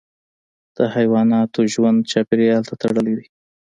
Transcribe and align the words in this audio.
د 0.77 0.77
حیواناتو 0.95 1.59
ژوند 1.73 2.07
چاپیریال 2.11 2.63
ته 2.69 2.75
تړلی 2.81 3.13
دی. 3.19 3.27